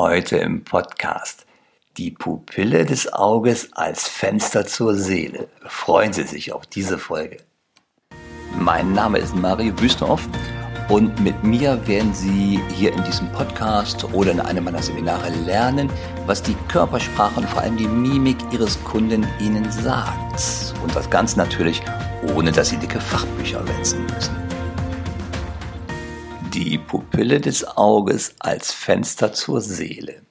Heute 0.00 0.36
im 0.36 0.62
Podcast. 0.62 1.44
Die 1.96 2.12
Pupille 2.12 2.84
des 2.84 3.12
Auges 3.12 3.72
als 3.72 4.06
Fenster 4.06 4.64
zur 4.64 4.94
Seele. 4.94 5.48
Freuen 5.66 6.12
Sie 6.12 6.22
sich 6.22 6.52
auf 6.52 6.68
diese 6.68 6.98
Folge. 6.98 7.38
Mein 8.56 8.92
Name 8.92 9.18
ist 9.18 9.34
Mario 9.34 9.72
Büstorf 9.72 10.28
und 10.88 11.18
mit 11.18 11.42
mir 11.42 11.84
werden 11.88 12.14
Sie 12.14 12.60
hier 12.76 12.92
in 12.92 13.02
diesem 13.02 13.26
Podcast 13.32 14.04
oder 14.14 14.30
in 14.30 14.38
einem 14.38 14.62
meiner 14.62 14.84
Seminare 14.84 15.30
lernen, 15.30 15.90
was 16.26 16.44
die 16.44 16.54
Körpersprache 16.68 17.40
und 17.40 17.48
vor 17.48 17.62
allem 17.62 17.76
die 17.76 17.88
Mimik 17.88 18.36
Ihres 18.52 18.80
Kunden 18.84 19.26
Ihnen 19.40 19.68
sagt. 19.72 20.76
Und 20.80 20.94
das 20.94 21.10
Ganze 21.10 21.38
natürlich, 21.38 21.82
ohne 22.36 22.52
dass 22.52 22.68
Sie 22.68 22.76
dicke 22.76 23.00
Fachbücher 23.00 23.66
wälzen 23.66 24.06
müssen 24.06 24.37
die 26.58 26.76
Pupille 26.76 27.40
des 27.40 27.76
Auges 27.76 28.34
als 28.40 28.72
Fenster 28.72 29.32
zur 29.32 29.60
Seele. 29.60 30.22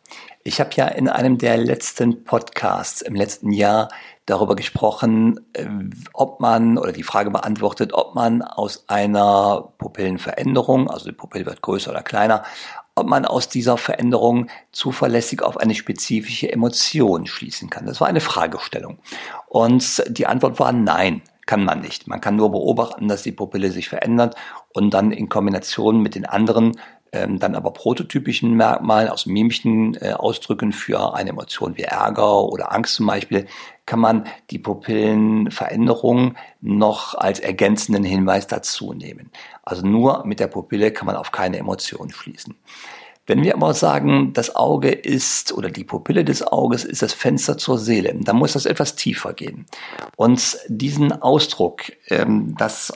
Ich 0.44 0.60
habe 0.60 0.72
ja 0.74 0.90
in 0.90 1.08
einem 1.08 1.38
der 1.38 1.56
letzten 1.56 2.26
Podcasts 2.26 3.02
im 3.02 3.16
letzten 3.16 3.54
Jahr 3.54 3.88
darüber 4.26 4.58
gesprochen, 4.58 5.40
äh, 5.54 5.66
ob 6.12 6.42
man 6.42 6.78
oder 6.78 6.92
die 6.92 7.04
Frage 7.04 7.32
beantwortet, 7.32 7.94
ob 7.94 8.14
man 8.14 8.42
aus 8.42 8.84
einer 8.90 9.72
Pupillenveränderung, 9.78 10.90
also 10.90 11.06
die 11.06 11.16
Pupille 11.16 11.46
wird 11.46 11.62
größer 11.62 11.92
oder 11.92 12.04
kleiner, 12.04 12.44
ob 12.96 13.08
man 13.08 13.26
aus 13.26 13.48
dieser 13.48 13.78
Veränderung 13.78 14.50
zuverlässig 14.74 15.42
auf 15.42 15.56
eine 15.56 15.76
spezifische 15.76 16.52
Emotion 16.52 17.26
schließen 17.26 17.70
kann. 17.70 17.86
Das 17.86 18.02
war 18.02 18.10
eine 18.10 18.20
Fragestellung. 18.20 19.00
Und 19.48 20.04
die 20.10 20.28
Antwort 20.28 20.60
war 20.60 20.74
nein 20.74 21.22
kann 21.48 21.66
man 21.66 21.82
nicht. 21.82 22.08
Man 22.08 22.22
kann 22.22 22.36
nur 22.36 22.52
beobachten, 22.52 23.08
dass 23.08 23.24
die 23.24 23.32
Pupille 23.32 23.72
sich 23.72 23.90
verändert 23.90 24.36
und 24.74 24.94
dann 24.94 25.12
in 25.12 25.30
Kombination 25.30 26.02
mit 26.02 26.14
den 26.14 26.26
anderen 26.26 26.74
ähm, 27.14 27.40
dann 27.40 27.56
aber 27.56 27.72
prototypischen 27.72 28.54
Merkmalen 28.54 29.10
aus 29.10 29.26
mimischen 29.26 29.96
äh, 30.02 30.12
Ausdrücken 30.12 30.72
für 30.72 31.14
eine 31.16 31.30
Emotion 31.30 31.78
wie 31.78 31.84
Ärger 31.84 32.44
oder 32.44 32.74
Angst 32.74 32.96
zum 32.96 33.08
Beispiel, 33.08 33.48
kann 33.86 34.00
man 34.00 34.26
die 34.52 34.60
Pupillenveränderung 34.60 36.36
noch 36.62 37.16
als 37.16 37.40
ergänzenden 37.40 38.04
Hinweis 38.04 38.48
dazu 38.48 38.94
nehmen. 38.94 39.32
Also 39.64 39.88
nur 39.88 40.26
mit 40.26 40.40
der 40.40 40.48
Pupille 40.48 40.92
kann 40.92 41.06
man 41.06 41.16
auf 41.16 41.32
keine 41.32 41.58
Emotion 41.58 42.10
schließen. 42.10 42.56
Wenn 43.28 43.44
wir 43.44 43.56
aber 43.56 43.74
sagen, 43.74 44.32
das 44.34 44.56
Auge 44.56 44.90
ist 44.90 45.52
oder 45.52 45.70
die 45.70 45.84
Pupille 45.84 46.24
des 46.24 46.48
Auges 46.48 46.86
ist 46.86 47.02
das 47.02 47.14
Fenster 47.14 47.58
zur 47.58 47.78
Seele, 47.78 48.16
dann 48.22 48.38
muss 48.38 48.54
das 48.54 48.66
etwas 48.66 48.96
tiefer 48.96 49.34
gehen. 49.34 49.66
Und 50.16 50.58
diesen 50.70 51.12
Ausdruck, 51.12 51.84
ähm, 52.10 52.56
dass 52.58 52.94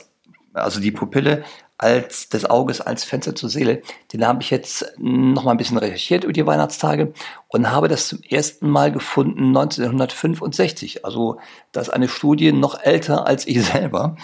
also 0.54 0.80
die 0.80 0.90
Pupille 0.90 1.44
als 1.82 2.28
des 2.28 2.48
Auges 2.48 2.80
als 2.80 3.02
Fenster 3.02 3.34
zur 3.34 3.50
Seele, 3.50 3.82
den 4.12 4.24
habe 4.24 4.40
ich 4.40 4.50
jetzt 4.50 4.94
noch 4.98 5.44
mal 5.44 5.50
ein 5.50 5.56
bisschen 5.56 5.78
recherchiert 5.78 6.22
über 6.22 6.32
die 6.32 6.46
Weihnachtstage 6.46 7.12
und 7.48 7.70
habe 7.70 7.88
das 7.88 8.06
zum 8.06 8.22
ersten 8.22 8.70
Mal 8.70 8.92
gefunden 8.92 9.48
1965. 9.48 11.04
Also 11.04 11.38
das 11.72 11.88
ist 11.88 11.92
eine 11.92 12.08
Studie 12.08 12.52
noch 12.52 12.80
älter 12.80 13.26
als 13.26 13.46
ich 13.46 13.64
selber. 13.66 14.16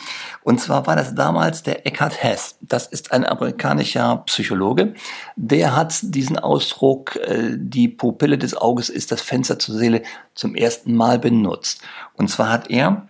Und 0.48 0.62
zwar 0.62 0.86
war 0.86 0.96
das 0.96 1.14
damals 1.14 1.62
der 1.62 1.86
Eckhart 1.86 2.22
Hess. 2.22 2.56
Das 2.62 2.86
ist 2.86 3.12
ein 3.12 3.26
amerikanischer 3.26 4.22
Psychologe. 4.24 4.94
Der 5.36 5.76
hat 5.76 5.98
diesen 6.00 6.38
Ausdruck, 6.38 7.16
äh, 7.16 7.50
die 7.54 7.86
Pupille 7.88 8.38
des 8.38 8.56
Auges 8.56 8.88
ist 8.88 9.12
das 9.12 9.20
Fenster 9.20 9.58
zur 9.58 9.74
Seele, 9.74 10.02
zum 10.34 10.54
ersten 10.54 10.94
Mal 10.94 11.18
benutzt. 11.18 11.82
Und 12.14 12.30
zwar 12.30 12.50
hat 12.50 12.70
er 12.70 13.08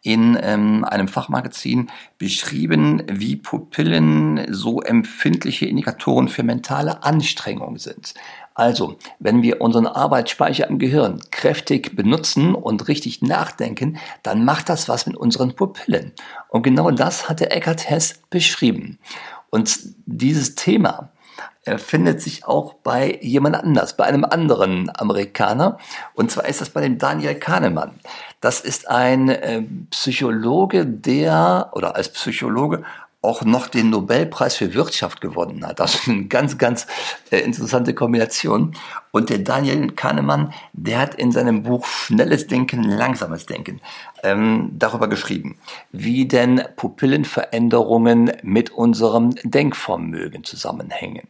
in 0.00 0.38
ähm, 0.40 0.86
einem 0.86 1.06
Fachmagazin 1.06 1.90
beschrieben, 2.16 3.02
wie 3.12 3.36
Pupillen 3.36 4.46
so 4.48 4.80
empfindliche 4.80 5.66
Indikatoren 5.66 6.28
für 6.28 6.44
mentale 6.44 7.02
Anstrengung 7.02 7.76
sind. 7.76 8.14
Also, 8.54 8.96
wenn 9.18 9.42
wir 9.42 9.60
unseren 9.60 9.88
Arbeitsspeicher 9.88 10.68
im 10.68 10.78
Gehirn 10.78 11.20
kräftig 11.32 11.96
benutzen 11.96 12.54
und 12.54 12.86
richtig 12.86 13.20
nachdenken, 13.20 13.98
dann 14.22 14.44
macht 14.44 14.68
das 14.68 14.88
was 14.88 15.06
mit 15.06 15.16
unseren 15.16 15.56
Pupillen. 15.56 16.12
Und 16.48 16.62
genau 16.62 16.92
das 16.92 17.28
hatte 17.28 17.50
Eckhart 17.50 17.90
Hess 17.90 18.20
beschrieben. 18.30 19.00
Und 19.50 19.80
dieses 20.06 20.54
Thema, 20.54 21.10
er 21.64 21.78
findet 21.78 22.20
sich 22.20 22.44
auch 22.44 22.74
bei 22.74 23.18
jemand 23.22 23.56
anders, 23.56 23.96
bei 23.96 24.04
einem 24.04 24.24
anderen 24.24 24.90
Amerikaner. 24.94 25.78
Und 26.14 26.30
zwar 26.30 26.46
ist 26.46 26.60
das 26.60 26.70
bei 26.70 26.82
dem 26.82 26.98
Daniel 26.98 27.34
Kahnemann. 27.34 27.98
Das 28.40 28.60
ist 28.60 28.88
ein 28.88 29.30
äh, 29.30 29.62
Psychologe, 29.90 30.86
der 30.86 31.70
oder 31.72 31.96
als 31.96 32.10
Psychologe 32.10 32.84
auch 33.24 33.44
noch 33.44 33.68
den 33.68 33.90
Nobelpreis 33.90 34.56
für 34.56 34.74
Wirtschaft 34.74 35.20
gewonnen 35.20 35.66
hat. 35.66 35.80
Das 35.80 35.94
ist 35.94 36.08
eine 36.08 36.26
ganz, 36.26 36.58
ganz 36.58 36.86
äh, 37.30 37.38
interessante 37.38 37.94
Kombination. 37.94 38.76
Und 39.10 39.30
der 39.30 39.38
Daniel 39.38 39.92
Kahnemann, 39.92 40.52
der 40.72 40.98
hat 40.98 41.14
in 41.14 41.32
seinem 41.32 41.62
Buch 41.62 41.86
Schnelles 41.86 42.46
Denken, 42.46 42.82
Langsames 42.82 43.46
Denken 43.46 43.80
ähm, 44.22 44.70
darüber 44.72 45.08
geschrieben, 45.08 45.58
wie 45.92 46.26
denn 46.26 46.62
Pupillenveränderungen 46.76 48.32
mit 48.42 48.70
unserem 48.70 49.34
Denkvermögen 49.44 50.44
zusammenhängen. 50.44 51.28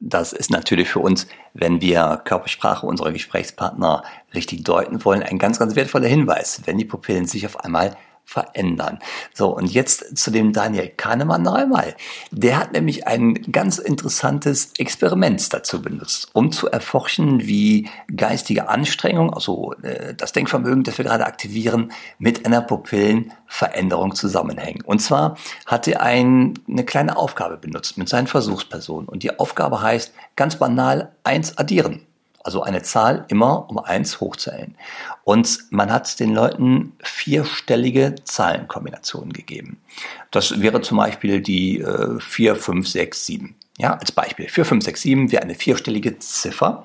Das 0.00 0.32
ist 0.32 0.50
natürlich 0.50 0.88
für 0.88 1.00
uns, 1.00 1.26
wenn 1.54 1.80
wir 1.80 2.22
Körpersprache 2.24 2.86
unserer 2.86 3.10
Gesprächspartner 3.10 4.04
richtig 4.32 4.62
deuten 4.62 5.04
wollen, 5.04 5.24
ein 5.24 5.38
ganz, 5.38 5.58
ganz 5.58 5.74
wertvoller 5.74 6.06
Hinweis, 6.06 6.62
wenn 6.66 6.78
die 6.78 6.84
Pupillen 6.84 7.26
sich 7.26 7.44
auf 7.46 7.58
einmal 7.58 7.96
verändern. 8.28 8.98
So, 9.32 9.56
und 9.56 9.72
jetzt 9.72 10.18
zu 10.18 10.30
dem 10.30 10.52
Daniel 10.52 10.88
Kahnemann 10.88 11.40
noch 11.40 11.54
einmal. 11.54 11.96
Der 12.30 12.58
hat 12.58 12.72
nämlich 12.72 13.06
ein 13.06 13.32
ganz 13.50 13.78
interessantes 13.78 14.72
Experiment 14.76 15.54
dazu 15.54 15.80
benutzt, 15.80 16.28
um 16.34 16.52
zu 16.52 16.68
erforschen, 16.68 17.46
wie 17.46 17.88
geistige 18.14 18.68
Anstrengung, 18.68 19.32
also 19.32 19.72
äh, 19.82 20.14
das 20.14 20.32
Denkvermögen, 20.32 20.84
das 20.84 20.98
wir 20.98 21.06
gerade 21.06 21.24
aktivieren, 21.24 21.90
mit 22.18 22.44
einer 22.44 22.60
Pupillenveränderung 22.60 24.14
zusammenhängen. 24.14 24.82
Und 24.82 25.00
zwar 25.00 25.38
hat 25.64 25.88
er 25.88 26.02
ein, 26.02 26.52
eine 26.68 26.84
kleine 26.84 27.16
Aufgabe 27.16 27.56
benutzt 27.56 27.96
mit 27.96 28.10
seinen 28.10 28.26
Versuchspersonen. 28.26 29.08
Und 29.08 29.22
die 29.22 29.38
Aufgabe 29.38 29.80
heißt 29.80 30.12
ganz 30.36 30.56
banal 30.56 31.12
eins 31.24 31.56
addieren 31.56 32.07
also 32.48 32.62
eine 32.62 32.82
Zahl 32.82 33.26
immer 33.28 33.68
um 33.68 33.78
eins 33.78 34.22
hochzählen. 34.22 34.74
Und 35.22 35.58
man 35.68 35.92
hat 35.92 36.18
den 36.18 36.32
Leuten 36.32 36.94
vierstellige 37.02 38.14
Zahlenkombinationen 38.24 39.34
gegeben. 39.34 39.82
Das 40.30 40.58
wäre 40.62 40.80
zum 40.80 40.96
Beispiel 40.96 41.42
die 41.42 41.80
äh, 41.80 42.18
4, 42.18 42.56
5, 42.56 42.88
6, 42.88 43.26
7. 43.26 43.54
Ja, 43.76 43.92
als 43.92 44.12
Beispiel. 44.12 44.48
4, 44.48 44.64
5, 44.64 44.84
6, 44.86 45.02
7 45.02 45.30
wäre 45.30 45.42
eine 45.42 45.56
vierstellige 45.56 46.18
Ziffer. 46.20 46.84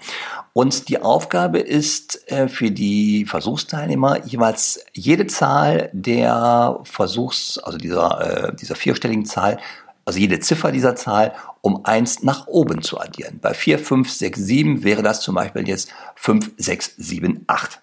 Und 0.52 0.90
die 0.90 1.02
Aufgabe 1.02 1.60
ist 1.60 2.30
äh, 2.30 2.50
für 2.50 2.70
die 2.70 3.26
Versuchsteilnehmer 3.26 4.26
jeweils 4.26 4.84
jede 4.92 5.28
Zahl 5.28 5.90
der 5.94 6.82
Versuchs, 6.84 7.58
also 7.58 7.78
dieser, 7.78 8.50
äh, 8.50 8.56
dieser 8.56 8.76
vierstelligen 8.76 9.26
Zahl 9.26 9.60
also 10.06 10.20
jede 10.20 10.40
Ziffer 10.40 10.72
dieser 10.72 10.96
Zahl, 10.96 11.34
um 11.62 11.86
eins 11.86 12.24
nach 12.24 12.48
oben 12.48 12.82
zu 12.82 13.00
addieren. 13.00 13.40
Bei 13.42 13.54
4, 13.54 13.80
5, 13.80 14.10
6, 14.10 14.40
7 14.40 14.84
wäre 14.84 15.02
das 15.04 15.22
zum 15.22 15.36
Beispiel 15.36 15.68
jetzt 15.68 15.90
5, 16.16 16.52
6, 16.58 16.96
7, 16.98 17.44
8 17.48 17.83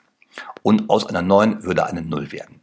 und 0.62 0.90
aus 0.90 1.06
einer 1.06 1.22
9 1.22 1.64
würde 1.64 1.86
eine 1.86 2.02
0 2.02 2.32
werden. 2.32 2.60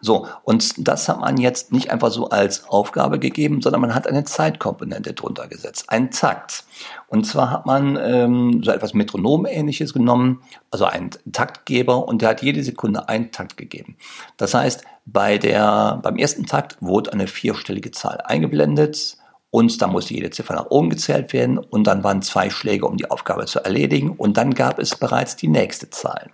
So, 0.00 0.26
und 0.44 0.86
das 0.86 1.08
hat 1.08 1.20
man 1.20 1.36
jetzt 1.36 1.72
nicht 1.72 1.90
einfach 1.90 2.10
so 2.10 2.28
als 2.28 2.68
Aufgabe 2.68 3.18
gegeben, 3.18 3.60
sondern 3.62 3.80
man 3.80 3.94
hat 3.94 4.06
eine 4.06 4.24
Zeitkomponente 4.24 5.12
drunter 5.12 5.48
gesetzt, 5.48 5.84
einen 5.88 6.10
Takt. 6.10 6.64
Und 7.08 7.26
zwar 7.26 7.50
hat 7.50 7.66
man 7.66 7.98
ähm, 8.00 8.62
so 8.62 8.70
etwas 8.70 8.94
Metronom-ähnliches 8.94 9.92
genommen, 9.92 10.42
also 10.70 10.84
einen 10.84 11.10
Taktgeber, 11.32 12.06
und 12.06 12.22
der 12.22 12.30
hat 12.30 12.42
jede 12.42 12.62
Sekunde 12.62 13.08
einen 13.08 13.32
Takt 13.32 13.56
gegeben. 13.56 13.96
Das 14.36 14.54
heißt, 14.54 14.84
bei 15.06 15.38
der, 15.38 15.98
beim 16.02 16.16
ersten 16.16 16.46
Takt 16.46 16.76
wurde 16.80 17.12
eine 17.12 17.26
vierstellige 17.26 17.90
Zahl 17.90 18.20
eingeblendet, 18.24 19.16
und 19.50 19.82
da 19.82 19.88
musste 19.88 20.14
jede 20.14 20.30
Ziffer 20.30 20.54
nach 20.54 20.66
oben 20.66 20.90
gezählt 20.90 21.32
werden 21.32 21.58
und 21.58 21.84
dann 21.84 22.04
waren 22.04 22.22
zwei 22.22 22.50
Schläge, 22.50 22.86
um 22.86 22.96
die 22.96 23.10
Aufgabe 23.10 23.46
zu 23.46 23.58
erledigen 23.58 24.10
und 24.10 24.36
dann 24.36 24.54
gab 24.54 24.78
es 24.78 24.94
bereits 24.94 25.36
die 25.36 25.48
nächste 25.48 25.90
Zahl. 25.90 26.30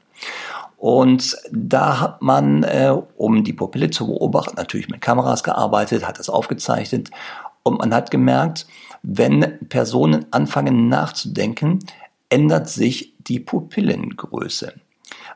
Und 0.87 1.37
da 1.51 1.99
hat 1.99 2.23
man, 2.23 2.63
äh, 2.63 2.97
um 3.17 3.43
die 3.43 3.53
Pupille 3.53 3.91
zu 3.91 4.07
beobachten, 4.07 4.55
natürlich 4.55 4.89
mit 4.89 5.01
Kameras 5.01 5.43
gearbeitet, 5.43 6.07
hat 6.07 6.21
das 6.21 6.29
aufgezeichnet 6.29 7.11
und 7.65 7.81
man 7.81 7.93
hat 7.93 8.13
gemerkt, 8.13 8.69
wenn 9.03 9.59
Personen 9.69 10.27
anfangen 10.31 10.89
nachzudenken, 10.89 11.81
ändert 12.29 12.69
sich 12.69 13.15
die 13.19 13.41
Pupillengröße. 13.41 14.75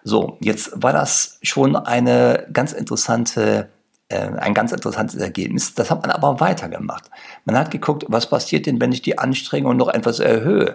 So, 0.05 0.39
jetzt 0.41 0.71
war 0.81 0.93
das 0.93 1.41
schon 1.43 1.75
eine 1.75 2.47
ganz 2.53 2.73
interessante 2.73 3.71
ein 4.11 4.55
ganz 4.55 4.73
interessantes 4.73 5.21
Ergebnis. 5.21 5.75
Das 5.75 5.91
hat 5.91 6.03
man 6.03 6.11
aber 6.11 6.41
weitergemacht. 6.41 7.11
Man 7.45 7.57
hat 7.57 7.71
geguckt, 7.71 8.05
was 8.09 8.29
passiert 8.29 8.67
denn, 8.67 8.81
wenn 8.81 8.93
ich 8.93 9.03
die 9.03 9.19
Anstrengung 9.19 9.77
noch 9.77 9.89
etwas 9.89 10.19
erhöhe. 10.19 10.75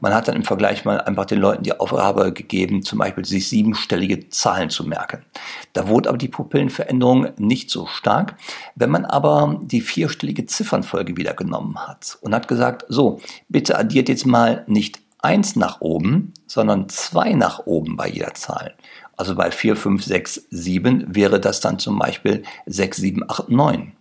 Man 0.00 0.12
hat 0.12 0.28
dann 0.28 0.36
im 0.36 0.44
Vergleich 0.44 0.84
mal 0.84 1.00
einfach 1.00 1.24
den 1.24 1.38
Leuten 1.38 1.62
die 1.62 1.78
Aufgabe 1.78 2.32
gegeben, 2.32 2.82
zum 2.82 2.98
Beispiel 2.98 3.24
sich 3.24 3.48
siebenstellige 3.48 4.28
Zahlen 4.28 4.70
zu 4.70 4.84
merken. 4.84 5.24
Da 5.72 5.88
wurde 5.88 6.08
aber 6.08 6.18
die 6.18 6.28
Pupillenveränderung 6.28 7.28
nicht 7.38 7.70
so 7.70 7.86
stark. 7.86 8.36
Wenn 8.74 8.90
man 8.90 9.04
aber 9.04 9.60
die 9.62 9.80
vierstellige 9.80 10.46
Ziffernfolge 10.46 11.16
wieder 11.16 11.34
genommen 11.34 11.78
hat 11.86 12.18
und 12.20 12.34
hat 12.34 12.48
gesagt, 12.48 12.84
so, 12.88 13.20
bitte 13.48 13.78
addiert 13.78 14.08
jetzt 14.08 14.26
mal 14.26 14.64
nicht 14.66 15.00
eins 15.20 15.56
nach 15.56 15.80
oben, 15.80 16.34
sondern 16.46 16.88
zwei 16.88 17.32
nach 17.32 17.60
oben 17.66 17.96
bei 17.96 18.08
jeder 18.08 18.34
Zahl. 18.34 18.74
Also 19.16 19.34
bei 19.34 19.50
4, 19.50 19.76
5, 19.76 20.04
6, 20.04 20.46
7 20.50 21.14
wäre 21.14 21.40
das 21.40 21.60
dann 21.60 21.78
zum 21.78 21.98
Beispiel 21.98 22.42
6, 22.66 22.96
7, 22.96 23.30
8, 23.30 23.48
9. 23.48 23.92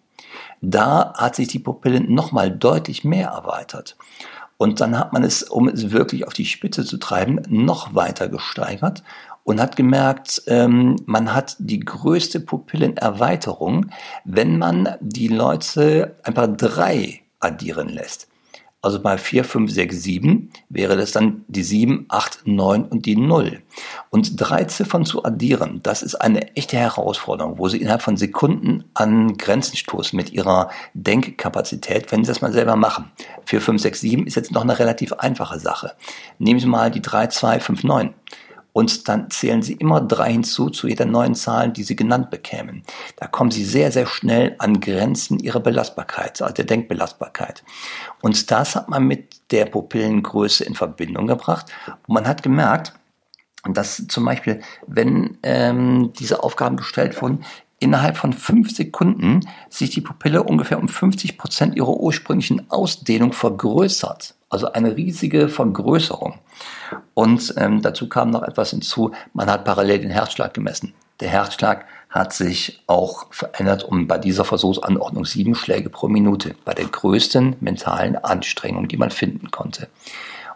Da 0.61 1.13
hat 1.17 1.35
sich 1.35 1.47
die 1.49 1.59
Pupille 1.59 2.01
nochmal 2.01 2.49
deutlich 2.49 3.03
mehr 3.03 3.29
erweitert. 3.29 3.97
Und 4.57 4.79
dann 4.79 4.97
hat 4.97 5.11
man 5.11 5.23
es, 5.23 5.43
um 5.43 5.67
es 5.67 5.91
wirklich 5.91 6.25
auf 6.25 6.33
die 6.33 6.45
Spitze 6.45 6.85
zu 6.85 6.97
treiben, 6.97 7.41
noch 7.49 7.95
weiter 7.95 8.29
gesteigert 8.29 9.03
und 9.43 9.59
hat 9.59 9.75
gemerkt, 9.75 10.43
ähm, 10.47 10.95
man 11.05 11.33
hat 11.33 11.57
die 11.59 11.79
größte 11.79 12.39
Pupillenerweiterung, 12.39 13.87
wenn 14.23 14.57
man 14.57 14.95
die 15.01 15.27
Leute 15.27 16.15
einfach 16.23 16.47
drei 16.47 17.21
addieren 17.39 17.89
lässt. 17.89 18.29
Also 18.81 19.01
bei 19.01 19.17
4, 19.17 19.45
5, 19.45 19.71
6, 19.71 20.03
7 20.03 20.49
wäre 20.69 20.97
das 20.97 21.13
dann 21.13 21.45
die 21.47 21.63
7, 21.63 22.05
8, 22.09 22.45
9 22.45 22.83
und 22.83 23.05
die 23.05 23.15
0. 23.15 23.61
Und 24.13 24.39
drei 24.39 24.65
Ziffern 24.65 25.05
zu 25.05 25.25
addieren, 25.25 25.79
das 25.81 26.03
ist 26.03 26.13
eine 26.13 26.55
echte 26.55 26.77
Herausforderung, 26.77 27.57
wo 27.57 27.67
Sie 27.67 27.81
innerhalb 27.81 28.03
von 28.03 28.15
Sekunden 28.15 28.83
an 28.93 29.37
Grenzen 29.37 29.75
stoßen 29.75 30.15
mit 30.15 30.31
Ihrer 30.31 30.69
Denkkapazität, 30.93 32.11
wenn 32.11 32.23
Sie 32.23 32.27
das 32.27 32.39
mal 32.39 32.53
selber 32.53 32.75
machen. 32.75 33.11
4, 33.45 33.59
5, 33.59 33.81
6, 33.81 34.01
7 34.01 34.27
ist 34.27 34.35
jetzt 34.35 34.51
noch 34.51 34.61
eine 34.61 34.77
relativ 34.77 35.13
einfache 35.13 35.57
Sache. 35.57 35.93
Nehmen 36.37 36.59
Sie 36.59 36.67
mal 36.67 36.91
die 36.91 37.01
3, 37.01 37.25
2, 37.25 37.59
5, 37.59 37.83
9 37.83 38.13
und 38.71 39.07
dann 39.07 39.31
zählen 39.31 39.63
Sie 39.63 39.73
immer 39.73 39.99
drei 39.99 40.31
hinzu 40.31 40.69
zu 40.69 40.87
jeder 40.87 41.05
neuen 41.05 41.33
Zahl, 41.33 41.71
die 41.71 41.83
Sie 41.83 41.95
genannt 41.95 42.29
bekämen. 42.29 42.83
Da 43.15 43.25
kommen 43.25 43.49
Sie 43.49 43.65
sehr, 43.65 43.91
sehr 43.91 44.05
schnell 44.05 44.55
an 44.59 44.79
Grenzen 44.79 45.39
Ihrer 45.39 45.59
Belastbarkeit, 45.59 46.39
also 46.39 46.53
der 46.53 46.65
Denkbelastbarkeit. 46.65 47.63
Und 48.21 48.51
das 48.51 48.75
hat 48.75 48.89
man 48.89 49.05
mit 49.05 49.51
der 49.51 49.65
Pupillengröße 49.65 50.65
in 50.65 50.75
Verbindung 50.75 51.25
gebracht. 51.25 51.65
Und 52.07 52.13
man 52.13 52.27
hat 52.27 52.43
gemerkt, 52.43 52.93
dass 53.69 54.07
zum 54.07 54.25
Beispiel, 54.25 54.61
wenn 54.87 55.37
ähm, 55.43 56.11
diese 56.19 56.43
Aufgaben 56.43 56.77
gestellt 56.77 57.21
wurden, 57.21 57.45
innerhalb 57.79 58.17
von 58.17 58.33
fünf 58.33 58.75
Sekunden 58.75 59.41
sich 59.69 59.89
die 59.89 60.01
Pupille 60.01 60.43
ungefähr 60.43 60.79
um 60.79 60.87
50 60.87 61.37
Prozent 61.37 61.75
ihrer 61.75 61.89
ursprünglichen 61.89 62.69
Ausdehnung 62.71 63.33
vergrößert. 63.33 64.35
Also 64.49 64.71
eine 64.71 64.95
riesige 64.95 65.49
Vergrößerung. 65.49 66.39
Und 67.13 67.53
ähm, 67.57 67.81
dazu 67.81 68.07
kam 68.07 68.29
noch 68.29 68.43
etwas 68.43 68.69
hinzu, 68.69 69.11
man 69.33 69.49
hat 69.49 69.65
parallel 69.65 69.99
den 69.99 70.11
Herzschlag 70.11 70.53
gemessen. 70.53 70.93
Der 71.19 71.29
Herzschlag 71.29 71.85
hat 72.09 72.33
sich 72.33 72.83
auch 72.87 73.27
verändert 73.31 73.83
um 73.83 74.07
bei 74.07 74.17
dieser 74.17 74.45
Versuchsanordnung 74.45 75.25
sieben 75.25 75.55
Schläge 75.55 75.89
pro 75.89 76.07
Minute, 76.07 76.55
bei 76.65 76.73
der 76.73 76.85
größten 76.85 77.57
mentalen 77.59 78.15
Anstrengung, 78.15 78.87
die 78.87 78.97
man 78.97 79.09
finden 79.09 79.51
konnte. 79.51 79.87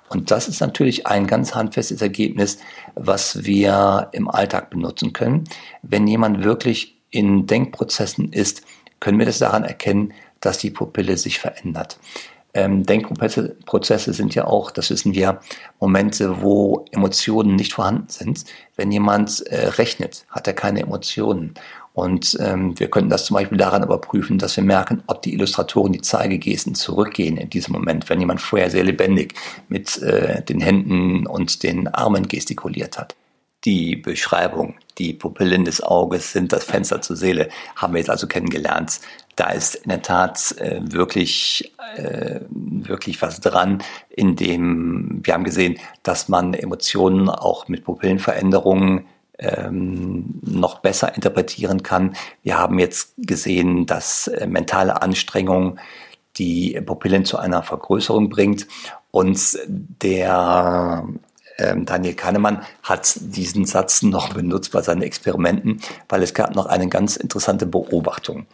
Und 0.09 0.31
das 0.31 0.47
ist 0.47 0.61
natürlich 0.61 1.07
ein 1.07 1.27
ganz 1.27 1.53
handfestes 1.53 2.01
Ergebnis, 2.01 2.59
was 2.95 3.43
wir 3.43 4.09
im 4.13 4.29
Alltag 4.29 4.69
benutzen 4.69 5.13
können. 5.13 5.45
Wenn 5.81 6.07
jemand 6.07 6.43
wirklich 6.43 6.97
in 7.11 7.45
Denkprozessen 7.45 8.31
ist, 8.31 8.61
können 8.99 9.19
wir 9.19 9.25
das 9.25 9.39
daran 9.39 9.63
erkennen, 9.63 10.13
dass 10.39 10.57
die 10.57 10.71
Pupille 10.71 11.17
sich 11.17 11.39
verändert. 11.39 11.99
Ähm, 12.53 12.83
Denkprozesse 12.83 14.13
sind 14.13 14.33
ja 14.33 14.45
auch, 14.45 14.71
das 14.71 14.89
wissen 14.89 15.13
wir, 15.13 15.41
Momente, 15.79 16.41
wo 16.41 16.85
Emotionen 16.91 17.55
nicht 17.55 17.73
vorhanden 17.73 18.09
sind. 18.09 18.45
Wenn 18.75 18.91
jemand 18.91 19.45
äh, 19.47 19.67
rechnet, 19.67 20.25
hat 20.29 20.47
er 20.47 20.53
keine 20.53 20.81
Emotionen. 20.81 21.53
Und 21.97 22.37
ähm, 22.39 22.79
wir 22.79 22.91
könnten 22.91 23.09
das 23.09 23.25
zum 23.25 23.33
Beispiel 23.33 23.57
daran 23.57 23.81
überprüfen, 23.81 24.37
dass 24.37 24.55
wir 24.55 24.63
merken, 24.63 25.01
ob 25.07 25.23
die 25.23 25.33
Illustratoren 25.33 25.93
die 25.93 26.01
Zeigegesten 26.01 26.75
zurückgehen 26.75 27.37
in 27.37 27.49
diesem 27.49 27.73
Moment, 27.73 28.07
wenn 28.07 28.19
jemand 28.19 28.39
vorher 28.39 28.69
sehr 28.69 28.83
lebendig 28.83 29.33
mit 29.67 29.99
äh, 30.03 30.43
den 30.43 30.61
Händen 30.61 31.25
und 31.25 31.63
den 31.63 31.87
Armen 31.87 32.27
gestikuliert 32.27 32.99
hat 32.99 33.15
die 33.65 33.95
Beschreibung, 33.95 34.75
die 34.97 35.13
Pupillen 35.13 35.65
des 35.65 35.81
Auges 35.81 36.31
sind 36.31 36.53
das 36.53 36.63
Fenster 36.63 37.01
zur 37.01 37.15
Seele, 37.15 37.49
haben 37.75 37.93
wir 37.93 37.99
jetzt 37.99 38.09
also 38.09 38.27
kennengelernt. 38.27 39.01
Da 39.35 39.49
ist 39.49 39.75
in 39.75 39.89
der 39.89 40.01
Tat 40.01 40.55
äh, 40.59 40.79
wirklich, 40.83 41.73
äh, 41.95 42.39
wirklich 42.49 43.21
was 43.21 43.41
dran, 43.41 43.83
in 44.09 44.35
dem 44.35 45.19
wir 45.23 45.33
haben 45.33 45.43
gesehen, 45.43 45.77
dass 46.03 46.29
man 46.29 46.53
Emotionen 46.53 47.29
auch 47.29 47.67
mit 47.67 47.83
Pupillenveränderungen 47.83 49.05
ähm, 49.39 50.39
noch 50.41 50.79
besser 50.79 51.15
interpretieren 51.15 51.83
kann. 51.83 52.15
Wir 52.43 52.57
haben 52.57 52.79
jetzt 52.79 53.13
gesehen, 53.17 53.85
dass 53.85 54.27
äh, 54.27 54.47
mentale 54.47 55.01
Anstrengung 55.01 55.79
die 56.37 56.79
Pupillen 56.85 57.25
zu 57.25 57.37
einer 57.37 57.63
Vergrößerung 57.63 58.29
bringt 58.29 58.67
und 59.11 59.57
der 59.67 61.07
ähm, 61.59 61.85
Daniel 61.85 62.13
Kahnemann 62.13 62.61
hat 62.83 63.17
diesen 63.19 63.65
Satz 63.65 64.03
noch 64.03 64.33
benutzt 64.33 64.71
bei 64.71 64.81
seinen 64.81 65.01
Experimenten, 65.01 65.81
weil 66.07 66.21
es 66.21 66.33
gab 66.33 66.55
noch 66.55 66.67
eine 66.67 66.87
ganz 66.87 67.15
interessante 67.15 67.65
Beobachtung. 67.65 68.45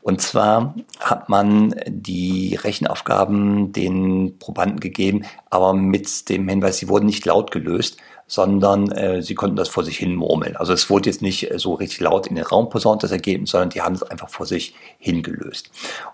Und 0.00 0.22
zwar 0.22 0.74
hat 0.98 1.28
man 1.28 1.74
die 1.86 2.54
Rechenaufgaben 2.54 3.72
den 3.72 4.38
Probanden 4.38 4.80
gegeben, 4.80 5.26
aber 5.50 5.74
mit 5.74 6.28
dem 6.30 6.48
Hinweis, 6.48 6.78
sie 6.78 6.88
wurden 6.88 7.06
nicht 7.06 7.26
laut 7.26 7.50
gelöst, 7.50 7.98
sondern 8.26 8.90
äh, 8.90 9.22
sie 9.22 9.34
konnten 9.34 9.56
das 9.56 9.68
vor 9.68 9.84
sich 9.84 9.98
hin 9.98 10.14
murmeln. 10.14 10.56
Also 10.56 10.72
es 10.72 10.90
wurde 10.90 11.08
jetzt 11.08 11.22
nicht 11.22 11.50
äh, 11.50 11.58
so 11.58 11.74
richtig 11.74 12.00
laut 12.00 12.26
in 12.26 12.34
den 12.34 12.44
Raum 12.44 12.68
posaunt, 12.68 13.02
das 13.02 13.12
Ergebnis, 13.12 13.50
sondern 13.50 13.70
die 13.70 13.82
haben 13.82 13.94
es 13.94 14.02
einfach 14.02 14.28
vor 14.28 14.46
sich 14.46 14.74
hingelöst. 14.98 15.70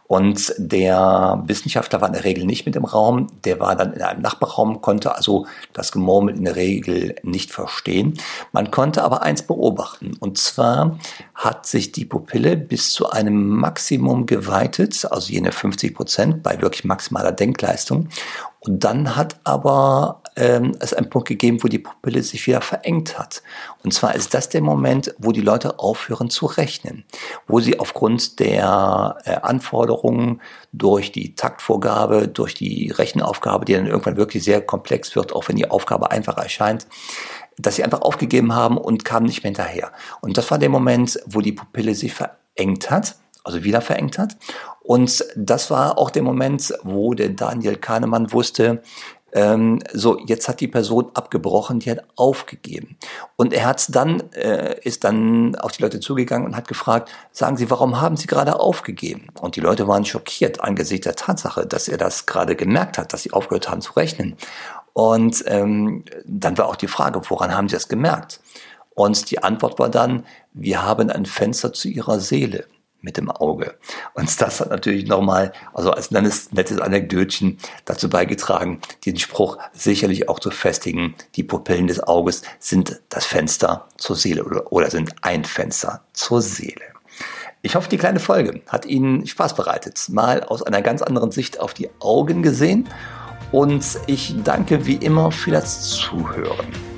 Und 0.07 0.55
der 0.59 1.43
Wissenschaftler 1.47 2.03
war 2.03 2.09
in 2.09 2.15
der 2.15 2.25
Regel 2.25 2.45
nicht 2.45 2.67
mit 2.67 2.77
im 2.77 2.85
Raum, 2.85 3.29
der 3.45 3.61
war 3.61 3.77
dann 3.77 3.95
in 3.95 4.03
einem 4.03 4.21
Nachbarraum, 4.21 4.83
konnte 4.83 5.15
also 5.15 5.47
das 5.73 5.91
Gemurmel 5.91 6.37
in 6.37 6.45
der 6.45 6.57
Regel 6.57 7.17
nicht 7.23 7.51
verstehen. 7.51 8.19
Man 8.53 8.71
konnte 8.71 9.05
aber 9.05 9.23
eins 9.23 9.43
beobachten, 9.43 10.15
und 10.21 10.37
zwar 10.37 10.99
hat 11.35 11.67
sich 11.67 11.93
die 11.93 12.05
Pupille 12.05 12.57
bis 12.59 12.93
zu 12.93 13.11
einem 13.11 13.49
Maximum 13.49 14.27
geweitet, 14.27 15.07
also 15.11 15.33
jene 15.33 15.51
50 15.51 15.95
Prozent 15.95 16.43
bei 16.43 16.61
wirklich 16.61 16.85
maximaler 16.85 17.33
Denkleistung. 17.33 18.09
Und 18.65 18.85
dann 18.85 19.17
hat 19.17 19.41
aber 19.43 20.22
ähm, 20.37 20.77
es 20.81 20.95
einen 20.95 21.11
Punkt 21.11 21.29
gegeben, 21.29 21.63
wo 21.63 21.69
die 21.69 21.79
Pupille 21.79 22.23
sich 22.23 22.47
wieder 22.47 22.61
verengt 22.61 23.19
hat. 23.19 23.43
Und 23.85 23.93
zwar 23.93 24.15
ist 24.15 24.35
das 24.35 24.49
der 24.49 24.63
Moment, 24.63 25.15
wo 25.19 25.33
die 25.33 25.41
Leute 25.41 25.79
aufhören 25.79 26.31
zu 26.31 26.47
rechnen, 26.47 27.05
wo 27.47 27.61
sie 27.61 27.79
aufgrund 27.79 28.39
der 28.39 29.19
äh, 29.25 29.35
Anforderungen 29.37 30.41
durch 30.73 31.13
die 31.13 31.35
Taktvorgabe, 31.35 32.29
durch 32.29 32.55
die 32.55 32.91
Rechenaufgabe, 32.91 33.65
die 33.65 33.75
dann 33.75 33.87
irgendwann 33.87 34.17
wirklich 34.17 34.45
sehr 34.45 34.63
komplex 34.63 35.15
wird, 35.17 35.35
auch 35.35 35.49
wenn 35.49 35.57
die 35.57 35.71
Aufgabe 35.71 36.11
einfach 36.11 36.39
erscheint, 36.39 36.87
dass 37.59 37.77
sie 37.77 37.85
einfach 37.85 38.01
aufgegeben 38.01 38.55
haben 38.55 38.79
und 38.79 39.05
kamen 39.05 39.27
nicht 39.27 39.43
mehr 39.43 39.51
hinterher. 39.51 39.93
Und 40.23 40.39
das 40.39 40.51
war 40.51 40.59
der 40.59 40.71
Moment, 40.71 41.21
wo 41.27 41.41
die 41.41 41.53
Pupille 41.53 41.95
sich 41.95 42.15
verengt 42.15 42.91
hat 42.91 43.17
also 43.45 43.65
wieder 43.65 43.81
verengt 43.81 44.19
hat. 44.19 44.37
Und 44.83 45.25
das 45.37 45.71
war 45.71 45.99
auch 45.99 46.11
der 46.11 46.23
Moment, 46.23 46.73
wo 46.83 47.15
der 47.15 47.31
Daniel 47.31 47.77
Kahnemann 47.77 48.33
wusste, 48.33 48.83
ähm, 49.33 49.83
so, 49.93 50.19
jetzt 50.27 50.49
hat 50.49 50.61
die 50.61 50.69
Person 50.69 51.11
abgebrochen, 51.15 51.81
die 51.81 51.91
hat 51.91 52.05
aufgegeben. 52.17 52.97
Und 53.37 53.53
er 53.53 53.67
hat 53.67 53.95
dann, 53.95 54.21
äh, 54.33 54.79
ist 54.83 55.05
dann 55.05 55.57
auf 55.57 55.73
die 55.73 55.83
Leute 55.83 56.01
zugegangen 56.01 56.47
und 56.47 56.57
hat 56.57 56.69
gefragt, 56.69 57.11
sagen 57.31 57.57
Sie, 57.57 57.71
warum 57.71 58.01
haben 58.01 58.17
Sie 58.17 58.27
gerade 58.27 58.61
aufgegeben? 58.61 59.29
Und 59.41 59.57
die 59.57 59.61
Leute 59.61 59.89
waren 59.89 60.05
schockiert 60.05 60.61
angesichts 60.61 61.05
der 61.05 61.17
Tatsache, 61.17 61.67
dass 61.67 61.89
er 61.89 61.97
das 61.97 62.27
gerade 62.27 62.57
gemerkt 62.57 62.99
hat, 62.99 63.13
dass 63.13 63.23
sie 63.23 63.33
aufgehört 63.33 63.71
haben 63.71 63.81
zu 63.81 63.93
rechnen. 63.95 64.37
Und 64.93 65.43
ähm, 65.47 66.05
dann 66.27 66.59
war 66.59 66.67
auch 66.67 66.77
die 66.77 66.89
Frage, 66.89 67.23
woran 67.29 67.55
haben 67.55 67.69
Sie 67.69 67.77
das 67.77 67.89
gemerkt? 67.89 68.41
Und 68.95 69.31
die 69.31 69.43
Antwort 69.43 69.79
war 69.79 69.89
dann, 69.89 70.27
wir 70.53 70.83
haben 70.83 71.11
ein 71.11 71.25
Fenster 71.25 71.73
zu 71.73 71.89
Ihrer 71.89 72.21
Seele 72.21 72.67
mit 73.03 73.17
dem 73.17 73.31
Auge. 73.31 73.75
Und 74.15 74.41
das 74.41 74.61
hat 74.61 74.71
natürlich 74.71 75.07
nochmal, 75.07 75.53
also 75.75 75.91
als 75.91 76.11
nettes, 76.11 76.53
nettes 76.53 76.81
Anekdötchen 76.81 77.59
dazu 77.85 78.09
beigetragen, 78.09 78.81
den 79.05 79.19
Spruch 79.19 79.59
sicherlich 79.73 80.29
auch 80.29 80.41
zu 80.41 80.51
festigen, 80.51 81.15
die 81.35 81.43
Pupillen 81.43 81.89
des 81.89 82.03
Auges 82.03 82.43
sind 82.59 83.01
das 83.09 83.27
Fenster 83.27 83.89
zur 83.97 84.17
Seele 84.17 84.45
oder, 84.45 84.73
oder 84.73 84.91
sind 84.91 85.15
ein 85.23 85.45
Fenster 85.45 86.03
zur 86.13 86.41
Seele. 86.41 86.83
Ich 87.65 87.77
hoffe, 87.77 87.89
die 87.89 87.99
kleine 87.99 88.19
Folge 88.19 88.61
hat 88.67 88.87
Ihnen 88.87 89.25
Spaß 89.27 89.55
bereitet, 89.55 90.09
mal 90.09 90.43
aus 90.43 90.63
einer 90.63 90.83
ganz 90.83 91.01
anderen 91.01 91.31
Sicht 91.31 91.61
auf 91.61 91.75
die 91.75 91.91
Augen 92.01 92.43
gesehen. 92.43 92.89
Und 93.53 93.85
ich 94.07 94.35
danke 94.43 94.87
wie 94.87 94.97
immer 94.97 95.31
für 95.31 95.53
das 95.53 95.91
Zuhören. 95.91 96.92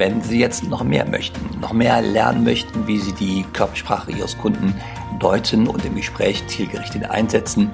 Wenn 0.00 0.22
Sie 0.22 0.40
jetzt 0.40 0.66
noch 0.66 0.82
mehr 0.82 1.04
möchten, 1.06 1.60
noch 1.60 1.74
mehr 1.74 2.00
lernen 2.00 2.42
möchten, 2.42 2.86
wie 2.86 2.98
Sie 2.98 3.12
die 3.12 3.44
Körpersprache 3.52 4.10
Ihres 4.12 4.38
Kunden 4.38 4.74
deuten 5.18 5.66
und 5.66 5.84
im 5.84 5.94
Gespräch 5.94 6.42
zielgerichtet 6.46 7.10
einsetzen, 7.10 7.68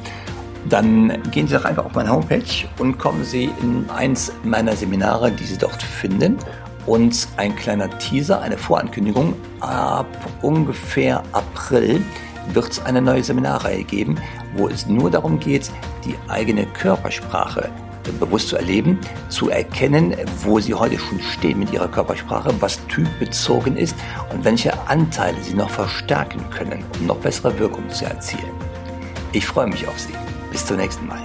dann 0.69 1.23
gehen 1.31 1.47
Sie 1.47 1.55
doch 1.55 1.65
einfach 1.65 1.85
auf 1.85 1.95
meine 1.95 2.11
Homepage 2.11 2.43
und 2.79 2.99
kommen 2.99 3.23
Sie 3.23 3.49
in 3.63 3.89
eins 3.91 4.33
meiner 4.43 4.75
Seminare, 4.75 5.31
die 5.31 5.45
Sie 5.45 5.57
dort 5.57 5.81
finden. 5.81 6.37
Und 6.87 7.29
ein 7.37 7.55
kleiner 7.55 7.97
Teaser, 8.01 8.43
eine 8.43 8.59
Vorankündigung. 8.59 9.35
Ab 9.61 10.09
ungefähr 10.43 11.23
April 11.31 12.03
wird 12.53 12.73
es 12.73 12.85
eine 12.85 13.03
neue 13.03 13.23
Seminarreihe 13.23 13.85
geben, 13.85 14.17
wo 14.57 14.67
es 14.67 14.89
nur 14.89 15.13
darum 15.13 15.39
geht, 15.39 15.71
die 16.05 16.17
eigene 16.27 16.67
Körpersprache 16.67 17.71
bewusst 18.13 18.49
zu 18.49 18.57
erleben, 18.57 18.99
zu 19.29 19.51
erkennen, 19.51 20.15
wo 20.43 20.61
sie 20.61 20.75
heute 20.75 20.99
schon 20.99 21.21
stehen 21.21 21.59
mit 21.59 21.73
ihrer 21.73 21.89
Körpersprache, 21.89 22.55
was 22.61 22.85
typbezogen 22.89 23.77
ist 23.77 23.97
und 24.33 24.45
welche 24.45 24.73
Anteile 24.89 25.43
sie 25.43 25.55
noch 25.55 25.71
verstärken 25.71 26.43
können, 26.51 26.85
um 26.99 27.07
noch 27.07 27.19
bessere 27.19 27.59
Wirkung 27.59 27.89
zu 27.91 28.05
erzielen. 28.05 28.53
Ich 29.33 29.47
freue 29.47 29.67
mich 29.67 29.87
auf 29.87 29.99
Sie. 29.99 30.15
Bis 30.51 30.65
zum 30.65 30.77
nächsten 30.77 31.07
Mal. 31.07 31.21